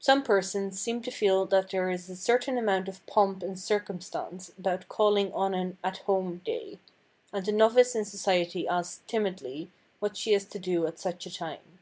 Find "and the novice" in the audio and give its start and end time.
7.32-7.94